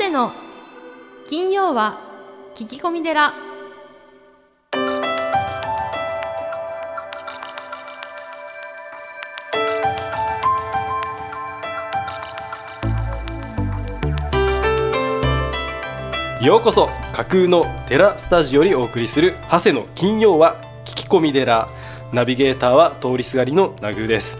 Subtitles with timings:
[0.00, 0.32] 谷の。
[1.28, 2.00] 金曜は
[2.54, 3.34] 聞き込み寺。
[16.40, 20.56] ようこそ架空の寺スタジオにお送りする長谷の金曜は
[20.86, 21.68] 聞き込み寺。
[22.14, 24.38] ナビゲーターは通りすがりのナグです。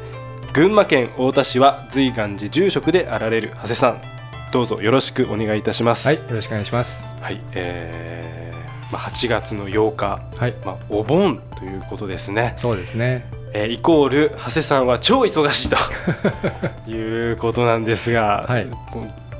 [0.54, 4.19] 群馬県太田市は随願寺住職であられる長谷さん。
[4.52, 7.06] どうぞよろしくお願いいたしますはい、よろしくお願いします。
[7.20, 13.24] はい、えーまあ、8月の8日、はい、まあ、お盆ということですね、そうですね。
[13.52, 18.66] えーイコール長谷さんは超忙しいということなんですが、 はい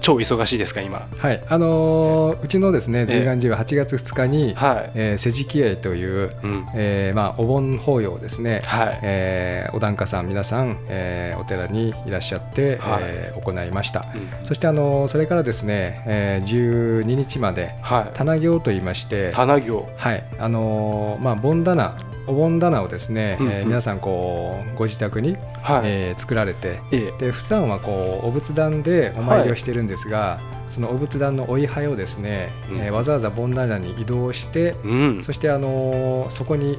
[0.01, 1.07] 超忙しいですか今？
[1.19, 6.67] はい、あのーうちのですね、随願寺は8月2日に、はい、えー、世辞記営という、うん。
[6.75, 8.99] えーまあ、お盆法要をですね、はい。
[9.03, 13.03] えーお檀家さん皆さん、えーお寺にいらっしゃって、はい。
[13.05, 14.07] えー行いました。
[14.15, 14.47] うん。
[14.47, 19.87] そして、あのーそれからですね、えー12日まではい、棚行といいまして、棚行。
[19.97, 21.97] はい、あのーまあ盆棚
[22.27, 23.53] お盆棚をですね、うんうん。
[23.53, 27.25] えー皆さんこうご自宅に、はい、えー作られて、ええ。
[27.27, 30.39] で普段はこうお仏壇でお参りをしてるんですが、
[30.75, 32.79] そのお仏壇のお位牌をですね、うん。
[32.79, 35.23] えーわざわざ盆棚に移動して、うん。
[35.23, 36.79] そしてあのーそこに、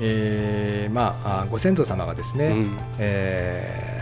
[0.00, 2.78] えーまああご先祖様がですね、うん。
[2.98, 3.95] えー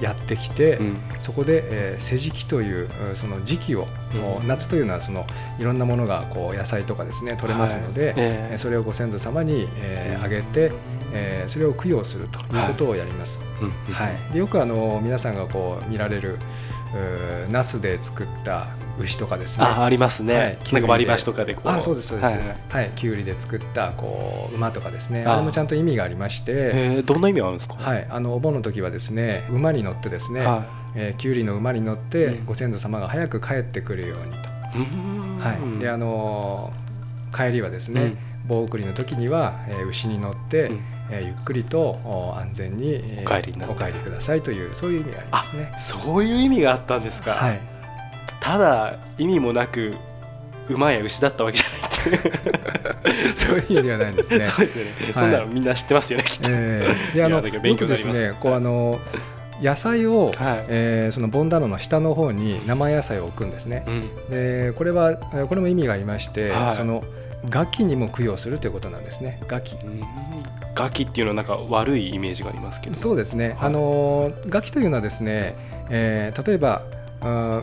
[0.00, 0.96] やってきて、うん。
[1.20, 3.86] そこで、えー、世辞期といううんその時期を、
[4.40, 4.48] うん。
[4.48, 5.26] 夏というのはその
[5.58, 8.12] いろんなものがこう野菜とかですね取れますので、はい。
[8.12, 8.48] ええ。
[8.52, 10.72] えーそれをご先祖様に、えーあげて、
[11.12, 13.40] えーそれを供養するということをやります。
[13.60, 13.94] うん。
[13.94, 16.38] はい、でよくあの皆さんがこう見られる
[17.50, 18.66] ナスで作った
[18.98, 19.64] 牛とかですね。
[19.66, 20.58] あありますね、はい。
[20.72, 21.68] なんか割り箸とかでこう。
[21.68, 22.86] あそうですそうです、ははい。
[22.86, 22.90] い。
[22.90, 25.24] きゅうりで作ったこう馬とかですね。
[25.26, 27.74] ああれもちゃんと意味がありまして、えー、どんな意味があるんですか？
[27.74, 32.46] はい、あのお盆の時はですね馬に乗ってですね、はえーきゅうりの馬に乗って、うん。
[32.46, 34.36] ご先祖様が早く帰ってくるようにと、
[34.78, 35.38] いうーん。
[35.38, 36.88] はい、であのー
[37.30, 38.14] 帰りはですね、
[38.48, 40.80] 棒送りの時には、えー牛に乗って、うん。
[41.10, 45.72] えーゆっくりとお安全に、えーお帰りお帰りくださいというそういう意味がありますね。
[45.78, 47.60] そういう意味があったんですか、はい、
[48.40, 49.94] ただ意味もなく
[50.68, 54.46] 馬や牛だったわけじゃないって そういう意味ではないんですね。
[54.52, 57.14] そうですよね、そんなのみんな知ってますよねきっと、えー。
[57.16, 59.00] であの勉強ですねこうあの
[59.62, 60.64] 野菜を、はい。
[60.68, 63.84] えーその盆棚の下の方に生野菜を置くんですね。
[63.86, 64.30] うん。
[64.30, 66.76] でこれはえーこれも意味がありまして、はい。
[66.76, 67.02] その
[67.48, 69.40] ガキにも供養するということなんですね。
[69.46, 69.76] ガキ。
[69.76, 70.02] うん
[70.74, 73.48] ガキっていうのはなんか悪いイメージがありますけどそうですね。
[73.50, 75.56] はいあのガキというのはですね、
[75.90, 76.82] えー例えば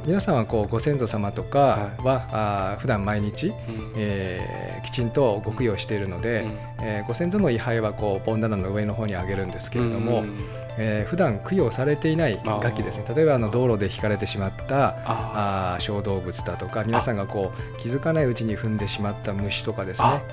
[0.05, 3.53] 皆さんはこうご先祖様とかは、あー普段毎日、うん。
[3.95, 6.57] えーきちんとご供養しているので、うん。
[6.81, 10.35] えーご先祖の位牌はこう盆棚の上の方にあげるんですけれども、うん。
[10.77, 13.05] えー普段供養されていないガキですね。
[13.15, 20.23] 例えばあの道路で引かれてしまったあ小動物だとか皆さんがこう気づかないうちに踏んでしまった虫とかですあね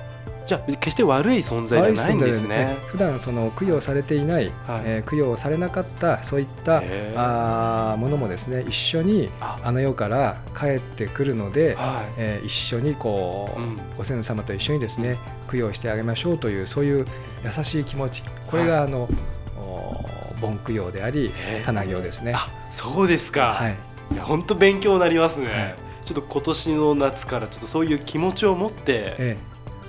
[0.45, 2.77] じゃあ決して悪い存在ではないんですね。
[2.87, 4.81] 普段その供養されていない、はい。
[4.83, 6.77] えー供養されなかったそういった
[7.15, 9.57] あーものもですね一緒にあ。
[9.63, 12.13] あの世から帰ってくるので、はい。
[12.17, 13.79] えー一緒にこう、うん。
[13.97, 15.17] ご先祖様と一緒にですね
[15.51, 17.05] 供養してあげましょうというそういう
[17.43, 18.23] 優しい気持ち。
[18.49, 19.09] これがあの、
[19.57, 20.05] お
[20.41, 21.31] 盆供養であり
[21.65, 22.33] 棚行ですね。
[22.35, 23.75] あそうですか、はい、
[24.11, 25.75] いや本当勉強になりますね、はい。
[26.05, 29.37] ちょっと今年の夏からちょっとそういう気持ちを持ってえ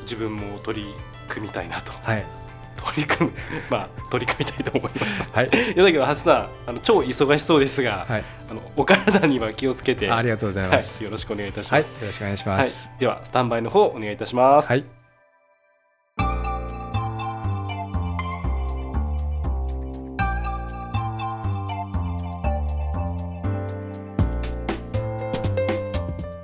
[0.04, 0.94] 自分も取り
[1.28, 1.92] 組みたいなと。
[2.06, 2.24] えはい。
[2.76, 3.36] 取り組む。
[3.70, 5.28] まあ取り組みたいと思います。
[5.32, 5.46] はい。
[5.46, 6.32] いやだけどハスさ
[6.66, 10.10] んあの超忙しそうですが、はい、あのお体には気をつけて。
[10.10, 10.98] ありがとうございます。
[10.98, 12.58] はい、よろしくお願いいたしはい、ます、よろしくお願いしはい。
[12.58, 12.90] ます。
[12.98, 14.84] ではスタンバイの方お願いいたします、はい、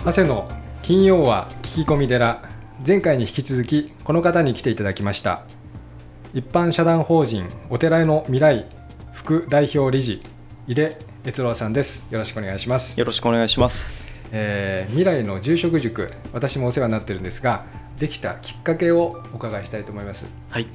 [0.05, 0.49] 長谷の
[0.83, 2.50] 金曜は聞き込み寺
[2.87, 5.43] 前回に引き続きこの方に来ていただきました
[6.33, 8.67] 一般社団法人お寺の未来
[9.13, 10.23] 副代表理事
[10.67, 14.07] 井出悦郎さんですよろしくお願いしますよろしくお願いします。
[14.33, 17.67] えー未来の住職塾私もお世話になってるんですが
[17.99, 20.67] できたきっかけをお伺いしたいと思いますはい。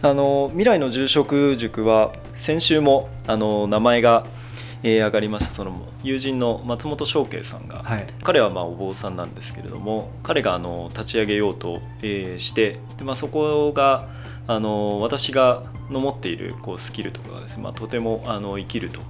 [0.00, 4.26] あの未来の住職塾は先週もあの名前が、
[4.82, 5.52] えー上がりました。
[5.52, 5.72] その
[6.02, 8.06] 友人の松本翔慶さんが、はい。
[8.22, 14.08] 彼はまあお坊さんなんですけれども彼があの立ち上げようと、えーしてで、まあ、そこが
[14.46, 19.00] あの私がの持っているこうスキルとかがですね、まあ、とてもあの生きると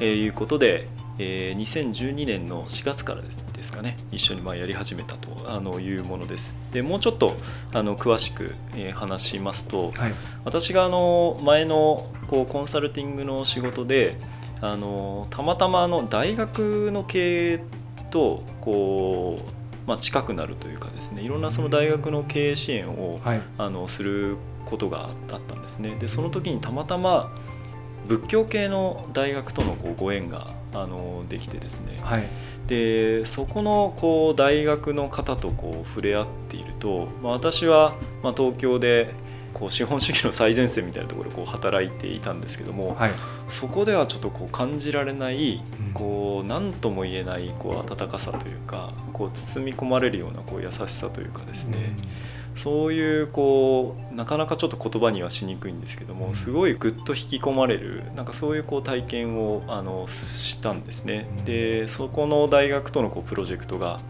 [0.00, 0.88] えーいうことで、
[1.18, 6.54] えー2012年の4月からですですかね一緒にまあやり始めたとあのいうものです。
[6.72, 7.34] でもうちょっと
[7.72, 10.12] あの詳しく、えー話しますとはい。
[10.44, 14.16] 私があの前のこうコンサルティングの仕事で
[14.60, 17.60] あのたまたまあの大学の経営
[18.10, 19.40] とこ
[19.86, 23.42] う、まあ、近くなるというかですねいろんなその大学の経営支援を、はい。
[23.58, 25.96] あのすることがあったんですね。
[25.98, 27.32] でその時にたまたま
[28.06, 31.98] 仏教系の大学とのこうご縁があのできてですね。
[32.02, 32.28] はい。
[32.66, 39.14] でそこのこう大学の方とこう触れ合っていると、まあ、私はまあ東京で
[39.54, 43.12] こう資本主義の最前線みたいなところでこう働いていたんですけども、はい。
[43.48, 45.92] そこではちょっとこう感じられないうん。
[45.92, 51.96] こう何とも言えないこう温かさというかこう包み込まれるようなこう優しさというかですね、
[52.54, 56.20] そういうこうなかなかちょっと言葉にはしにくいんですけどうん。
[56.20, 61.28] もすごいぐっと引き込まれるなんかそういうこう体験をあのしたんですね。
[61.38, 61.44] うん。
[61.44, 64.00] でそこの大学とのこうプロジェクトが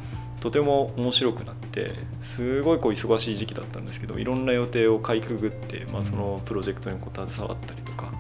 [0.41, 8.13] とても面白くなってすごいこう忙しい時期だったんですけどいろんな予定をかいくぐって、まあ、そのプロジェクトにこう携わったりとか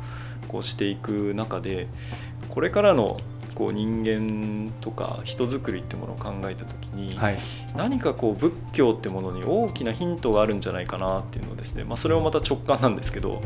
[0.48, 1.86] こうしていく中で
[2.48, 3.20] これからの
[3.58, 7.38] こう人間とか人づくりってものを考えた時に、はい。
[7.76, 13.43] 何かこう仏教ってものに大きなヒントがあるんじゃないかなっていうのをですね、まあ、それもまた直感なんですけど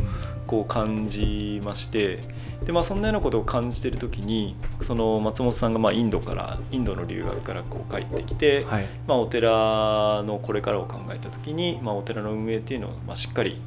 [0.47, 2.20] こう感じまして
[2.67, 8.87] で、まあ、そんなようなことを感じてる時にその松本さんがまあインドからインドの留学からこう帰ってきて、はい。
[9.06, 13.62] まあ、お寺のこれからを考えた時に、まあ、お寺の運営っていうのをまあしっかり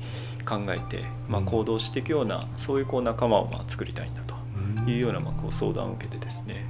[0.45, 4.24] 考えて、まあ、行動していくようなそういうこう仲間をまあ作りたいんだと。
[4.87, 6.65] いうようなまあこう相談を受けてですね。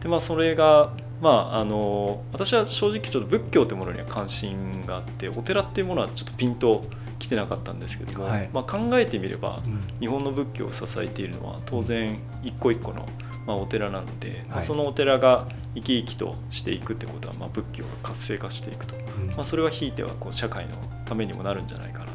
[0.00, 6.84] で、まあ、それが、まあ、あの私は正直ちょっと仏教というものには関心があってお寺っていうものはちょっとピンと
[7.18, 8.50] きてなかったんですけども、はい。
[8.52, 9.80] まあ、考えてみればうん。
[10.00, 13.08] 日本の仏教を支えているのは当然一個一個の、
[13.46, 19.28] まあ、お寺なので、まあ、はいそのお寺が生き生きとしていくってことは、まあ、仏教が活性化していくと、うん。
[19.28, 22.12] まあ、それはひいてはこう社会のためにもなるんじゃないかな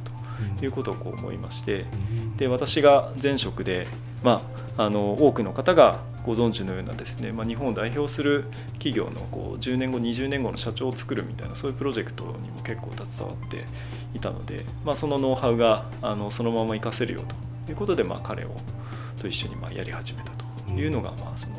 [0.60, 1.86] ということをこう思いまして。
[2.38, 3.88] で私が前職で、
[4.24, 4.42] ま
[4.78, 13.66] あ、あの多くの方がご存知のようなですね、まあ、日本を代表する企業のこう10年後20年後の社長を作るみたいなそういうプロジェクトにも結構携わって
[14.14, 17.22] いたので、まあ、そのノウハウがあのそのまま活かせるよ
[17.66, 18.50] ということで、まあ、彼を
[19.20, 21.56] と一緒にまあやり始めたというのが、まあ、その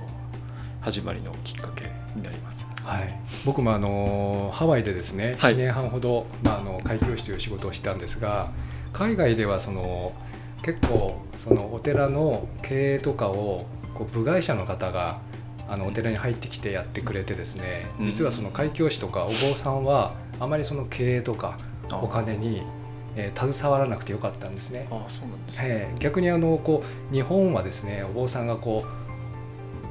[0.81, 2.67] 始まりのきっかけになります。
[2.85, 8.51] はい、僕もあのハワイでですねはい1年半ほど、まあ、あの開教師という仕事をしてたんですが
[8.93, 10.13] 海外ではその
[10.63, 15.21] 結構そのお寺の経営とかをこう部外者の方が
[15.69, 21.59] あのお寺に入ってきてやってくれてですねうん実はその開教師とかお坊さんはあまりその経営とか
[21.91, 22.59] お金に、
[23.17, 24.87] えー携わらなくてよかったんですね。
[24.91, 25.63] ああそうなんですね。
[25.65, 28.85] えー逆にあのこう日本はですねお坊さんがこ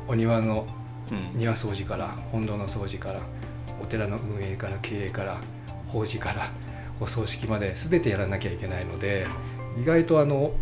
[0.07, 0.65] うお庭の
[1.11, 3.21] うん庭掃除から本堂の掃除から
[3.81, 5.39] お寺の運営から経営から
[5.87, 6.49] 法事から
[7.01, 9.27] お葬式まで全てやらなきゃいけないので
[9.81, 10.53] 意外とあの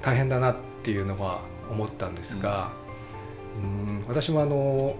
[0.00, 2.72] 大変だなっていうのは思ったんですが、
[3.56, 4.96] うん、私もあの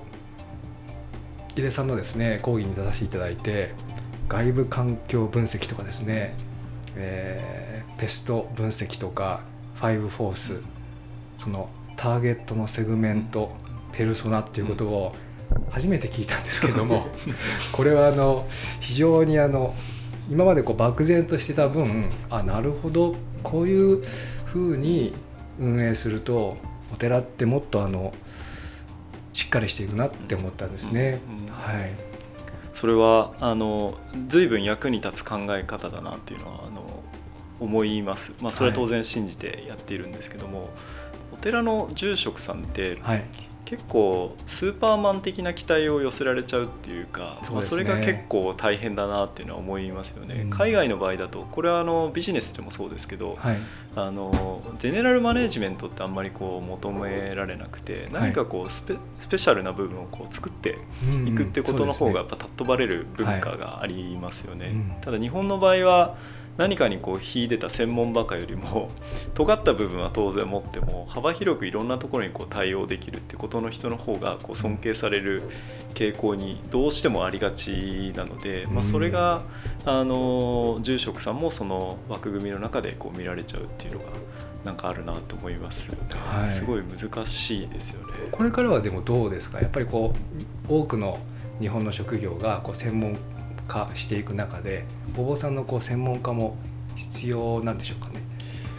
[1.57, 3.75] 井出さんのですね講義に出させていただいて
[4.29, 6.35] 外部環境分析とかですね、
[6.95, 7.63] えー
[8.03, 9.43] PEST 分析とか
[9.77, 10.61] ファイブフォース
[11.39, 13.53] そのターゲットのセグメント、
[13.93, 15.15] ペルソナっていうことを
[15.73, 17.07] 初めて聞いたんですけども
[17.73, 18.47] これはあの
[18.81, 19.75] 非常にあの
[20.31, 24.05] 今までこう漠然としてた分あなるほどこういう
[24.45, 25.15] ふうに
[25.59, 26.59] 運営すると
[26.93, 28.13] お寺ってもっとあの
[29.33, 31.21] しっかりしていくなって思ったんですね。
[31.47, 31.91] うんはい、
[32.75, 33.95] それはあの
[34.29, 37.03] 随分役に立つ考え方だなっていうのはあの
[37.61, 40.69] 思います、まあ、それは当然信じてやっているんですけども、
[41.33, 43.25] お寺の住職さんってはい
[43.65, 47.55] 結構スーパーマン的な期待を寄せられちゃうっていうかそね。
[47.55, 50.51] まあ、それが結構大変だなっていうのは思いますよね、うん。
[50.51, 53.59] 海外の場合だとこれはあのビジネスでもそうですけど、はい。
[53.95, 64.75] あのゼネラルマネジメントってあんまりこう求められなくて何かこうスペ,、スペシャルな部分をこう作ってうんいくってことの方がやっぱ尊ばれる文化がありますよね、はい。
[64.75, 64.97] うん。
[65.01, 66.17] ただ日本の場合は
[66.57, 68.89] 何かにこう秀でた専門バカよりも
[69.35, 75.43] 尖った部分は当然持っても幅広くいろんなところにこう対応できるってことの人の方がこう尊敬される
[75.95, 79.43] 傾向にどうしてもありがちなので、まあ、それが
[79.85, 84.05] あの住職さんもその枠組みの中でこう見られちゃうっていうのが
[84.65, 86.51] なんかあるなと思います、はい。
[86.51, 88.15] すごい難しいですよね。
[88.31, 89.61] これからはでもどうですか？
[89.61, 90.15] やっぱりこ
[90.69, 91.19] う多くの
[91.61, 93.17] 日本の職業がこう専門
[93.73, 94.85] 化していく中で
[95.17, 96.57] お坊さんのこう専門家も
[96.97, 98.21] 必要なんでしょうかね？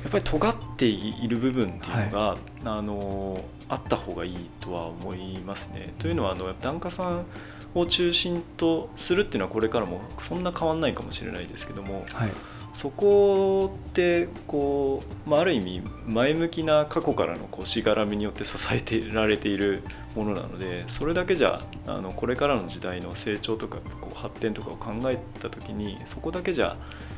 [0.03, 5.93] やっぱり尖っている部分っていうのが、あのあった方がいいとは思いますね。
[5.97, 7.25] というのはあの檀家さん
[7.73, 12.31] を中心とするっていうのはこれからもそんな変わんないかもしれないですけどもはい、
[12.73, 19.83] そこってこう、まあ、ある意味前向きな過去からのこうしがらみによって支えてられている
[20.15, 26.77] ものなのでそれだけじゃあのこれからの時代の成長とかこう発展とかを考えた時にそこだけじゃ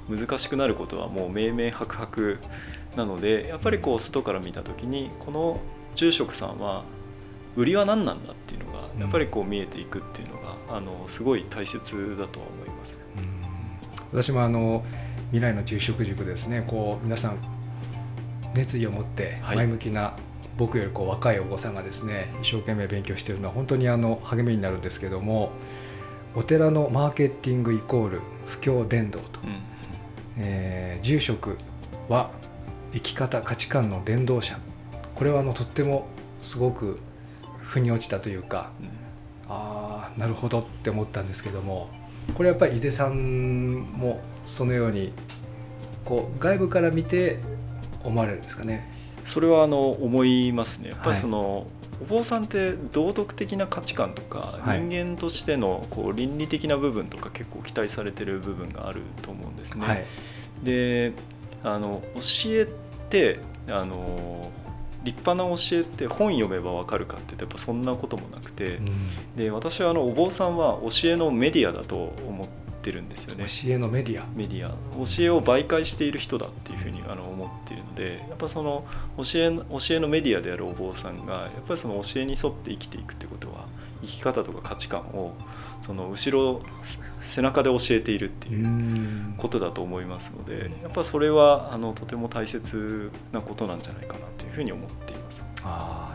[0.10, 2.40] 難しくなることはもう明々白々
[2.98, 5.60] なのでやっぱりこう外から見た時にこの
[5.96, 6.84] 住職さんは
[7.56, 13.00] 売りは何なんだっていうのがやっぱりこう見えていくっていうのがあのすごい大切だとは思います。
[14.12, 14.84] 私もあの
[15.32, 16.64] 未来の住職塾ですね。
[16.68, 17.38] こう皆さん
[18.54, 20.22] 熱意を持って前向きな、はい、
[20.58, 22.34] 僕よりこう若いお子さんがですね。
[22.42, 25.52] 一生懸命勉強しているのは本当にあの励みになるんですけども
[26.36, 29.62] お寺のマーケティングイコール布教伝道と、うん、
[30.38, 31.58] えー、住職
[32.08, 32.32] は
[32.94, 34.60] 生き方価値観の伝道者。
[35.16, 36.08] これはあのとっても
[36.42, 37.00] すごく
[37.58, 38.88] 腑に落ちたというか、うん、
[39.50, 41.90] ああなるほどって思ったんですけども
[42.34, 45.14] これやっぱり井出さんもそのように
[46.04, 47.40] こう外部から見て
[48.04, 48.92] 思われるんですかね。
[49.26, 50.90] それはあの思いますね。
[50.90, 51.66] やっぱりその、はい、
[52.02, 59.86] お坊さんって道徳的な価値観とか、人間としてのこう倫理的な部分とか結構期待されてる部分があると思うんですね。
[59.86, 60.06] はい、
[60.64, 61.14] で
[61.64, 62.68] あの教え
[63.10, 63.40] て
[63.70, 64.52] あの
[65.06, 73.46] 立派な教えって本読めば分かるかってやっぱそんなこともなくて、うん、で私はあのお坊さんは教えのメディアだと思ってるんですよね。
[73.48, 74.26] 教えのメディア。
[74.36, 74.70] メディア。
[74.70, 78.86] 教えを媒介している人だっていうふうにあの思っているのでやっぱその
[79.18, 83.66] 教え教えのメディアであるお坊さんがやっぱりその教えに沿って生きていくってことは
[84.02, 85.34] 生き方とか価値観を
[85.82, 86.62] その後ろ
[87.20, 95.44] 背中で教えているっていうことだと思いますのでやっぱそれはあのとても大切なことなんじゃないかなというふうに思っています。
[95.64, 96.15] あ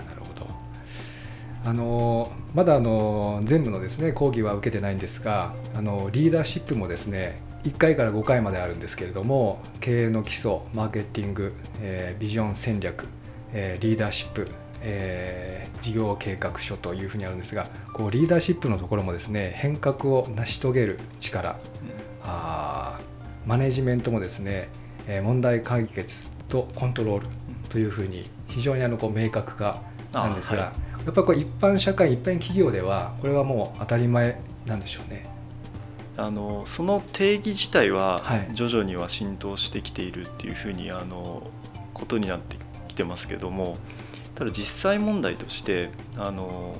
[1.64, 13.06] あのまだあの全部のですね講義は受けてないんですがあのリーダーシップもですね1回から5回まであるんですけれども経営の基礎マーケティング、えー、ビジョン戦略、
[13.52, 14.48] えー、リーダーシップ
[14.82, 21.58] えー、事業計画書というふうにあるんですがこうリーダーシップのところもですね変革を成し遂げる力、うん、
[22.24, 22.98] あ
[23.46, 24.70] マネジメントもですね
[25.22, 27.26] 問題解決とコントロール
[27.68, 30.72] というふうに非常にあのこう明確化なんですが、はい、
[31.04, 35.26] やっぱりこう一般社会一般企業ではこれはもう当たり前なんでしょうね。
[36.16, 41.50] あのその定義自体は徐々には浸透してきているっていうふうにあの
[41.94, 42.56] ことになって
[42.88, 43.78] きてますけども
[44.34, 46.76] ただ実際問題としてあの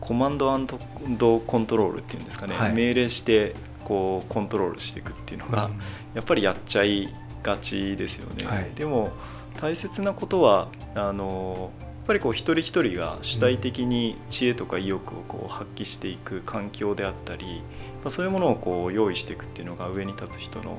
[0.00, 5.80] コマンドコントロールっていうんですかね、はい、命令してこうコントロールしていくっていうのが、うん、
[6.14, 8.44] やっぱりやっちゃいがちですよね。
[8.44, 9.12] はい、でも
[9.60, 11.70] 大切なことはあの
[12.06, 17.62] ぱりこう一人一人が主体的に知恵とか意欲をこう発揮していく環境であったり、
[18.02, 20.78] まあ、そういうものをこう用意していくっていうのが上に立つ人の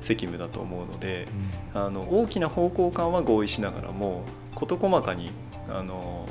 [0.00, 1.26] 責務だと思うので、
[1.74, 4.22] うん、あの大きな方向感は合意しながらも
[4.54, 5.32] 事細かに
[5.68, 6.28] あの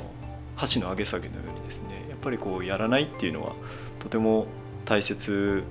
[0.56, 3.52] 箸の上げ下げのようにですねやっぱりこうやらないっていうのは
[3.98, 4.46] とても
[4.86, 5.62] 大切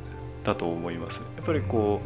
[0.44, 1.22] だと思います。
[1.36, 2.02] やっぱりこ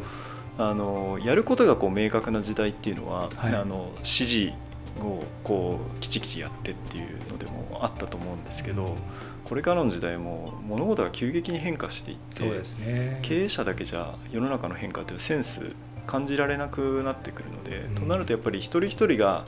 [0.58, 4.52] うあのやることがこう明確な時代っていうのは、はい、あの指示
[5.00, 8.96] をこうきちきちやってっていうのでもあったと思うんですけど、
[9.44, 12.44] これからの時代も物事が急激に変化していって、
[12.80, 15.74] ね、経営者だけじゃ世の中の変化っていうセンス
[16.06, 19.44] 感じられなくなってくるので、うん、となるとやっぱり一人一人が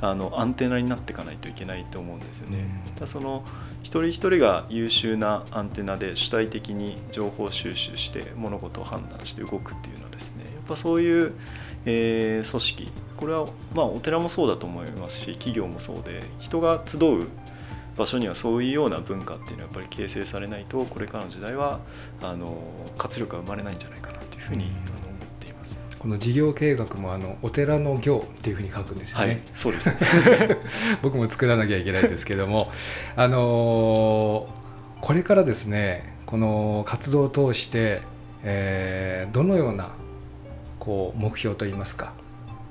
[0.00, 2.66] あのアンテナになっていかないといけないと思うんですよね。
[2.88, 3.44] うん、だその
[3.82, 11.34] 一人一人が優秀なアンテナで主体的に情報収集して物事を判断して動くっていうのはですねやっぱそういう、
[11.84, 12.92] えー、組織
[13.22, 17.28] これはまあお寺もそうだと思いますし企業もそうで人が集う
[17.96, 21.78] 場所にはそういうような文化っていうのはやっぱり形成されないとこれからの時代は
[22.20, 22.60] あの
[22.98, 24.72] 活力が生まれないんじゃないかなというふうに、うん。
[26.00, 29.24] この事業計画もあのお寺の行っていうふうに書くんですよね。
[29.24, 29.96] はい、そうです、ね、
[31.00, 32.72] 僕も作らなきゃいけないんですけども、
[33.14, 38.02] あのー、これからですねこの活動を通して、
[38.42, 39.90] えー、どのような
[40.80, 42.14] こう目標といいますか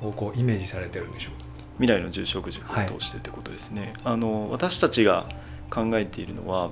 [0.01, 1.33] をこうイメージされてるんでしょう
[1.79, 3.93] 未来の住職塾を通してってことですね。
[4.03, 5.27] はい、あの私たちが
[5.69, 6.69] 考えているのは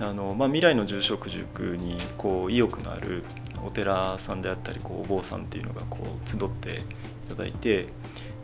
[0.00, 3.24] あの、まあ、未来の住職塾にこう意欲のある
[3.64, 7.88] お寺さんであったりこうお坊さんっていうのがこう集っていただいて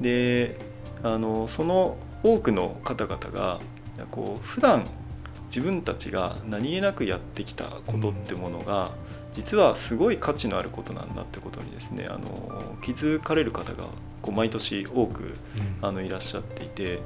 [0.00, 0.58] で
[1.02, 3.60] あのその多くの方々が
[4.10, 4.86] こう普段
[5.46, 8.92] 自分たちが何気なくやってきたことってものが、
[9.32, 13.84] 実はすごい価値のあることなんだってことにですねあの気づかれる方が
[14.22, 15.34] こう毎年多く、
[15.80, 17.00] あのいらっしゃっていて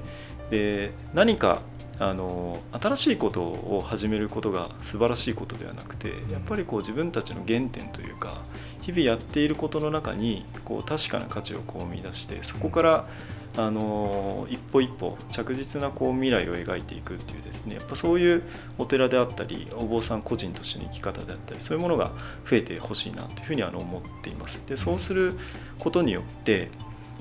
[0.50, 1.62] で何か
[1.98, 8.42] あの新しいことを始めることが素晴らしいことではなくてやっぱりこう自分たちの原点というか
[8.82, 13.08] 日々やっていることの中にこう確かな価値をこう見出してそこから
[13.56, 18.42] あの一歩一歩着実なこう未来を描いていくっていうですねやっぱそういう
[18.78, 22.10] お寺であったりお坊さん個人としての生き方であったりそういうものが
[22.50, 24.60] 増えてほしいなというふうにあの思っています。
[24.66, 25.34] でそうする
[25.78, 26.68] ことによって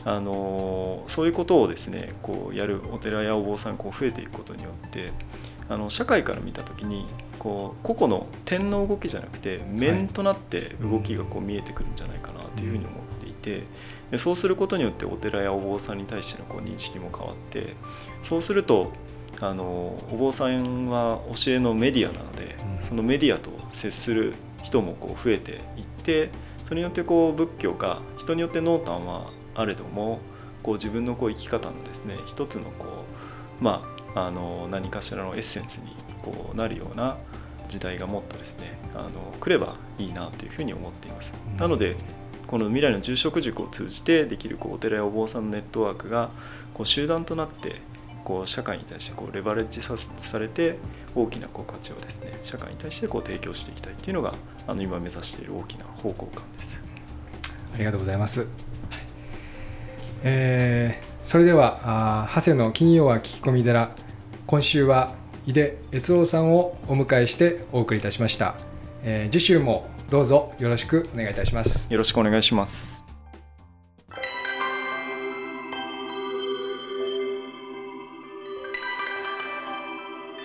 [0.05, 5.11] あのそういうことをですねこうやるお寺やお坊さんがこう増えていくことによって
[5.69, 7.05] あの社会から見た時に
[7.39, 13.63] こう個々の点の動きじゃなくて面となって動きがこう見えてくるんじゃないかなというふうに思っていて
[14.11, 17.75] でそうすることによってお寺やお坊さんに対してのこう認識も変わって
[18.23, 18.91] そうすると
[19.39, 19.65] あの
[20.11, 24.33] お坊さんは教えのメディアなのでそのメディアと接する
[24.63, 25.59] 人もこう増えていっ
[26.03, 26.29] て
[26.65, 30.19] それによってこう仏教が人によって濃淡はあれども
[30.61, 33.05] こう自分のこう生き方のですね一つのこ
[33.61, 33.83] うま
[34.15, 37.17] ああの何かしらのエッセンスにこうなるような
[37.67, 41.33] 時代がもっとですねあの来ればいいなというふうに思っています。
[41.57, 41.95] なので
[42.47, 46.29] この未来の住職塾を通じてできるこうお寺やお坊さんのネットワークが
[46.73, 47.81] こう集団となって
[48.23, 50.77] こう社会に対してこうレバレッジさされて
[51.15, 54.35] 大きなこう価値をですね社会に対してこう提供していきたいというのが
[54.67, 56.81] あの今目指している大きな方向感です。
[57.73, 58.47] ありがとうございます。
[60.23, 63.91] えー、それでは長谷の金曜は聞き込み寺
[64.47, 65.13] 今週は
[65.45, 68.55] 井出悦夫さんをお迎えしてお送りいたしました、
[69.03, 71.91] えー、次週もどうぞよろしくお願いいたします。
[71.91, 73.03] よろしくお願いします。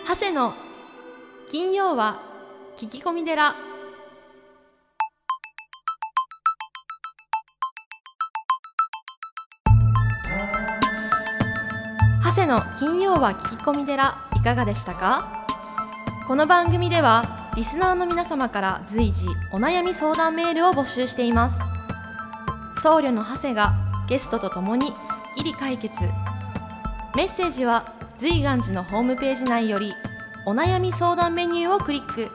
[0.09, 0.55] 長谷の
[1.51, 2.23] 金曜は
[2.77, 3.68] 聞き込み寺
[12.49, 15.45] の金曜は聞き込み寺いかがでしたか？
[16.27, 21.59] この番組ではリスナーの皆様から随時お悩み相談メールを募集しています
[22.83, 23.75] 僧侶の長谷が
[24.09, 24.95] ゲストとともにすっ
[25.37, 25.95] きり解決
[27.15, 29.93] メッセージは随願寺のホームページ内より
[30.47, 32.31] お悩み相談メニューをクリック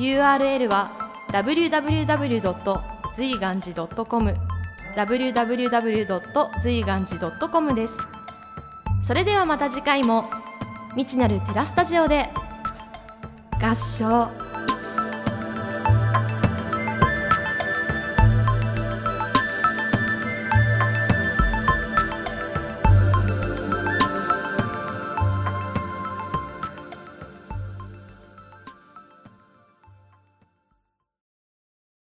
[0.00, 0.90] URL は
[1.30, 2.80] www.
[3.14, 4.34] 随願寺 .com
[4.96, 6.60] www.
[6.60, 8.15] 随願寺 .com です
[9.06, 10.28] それではまた次回も
[10.96, 12.28] 未知なるテラスタジオで
[13.62, 14.45] 合唱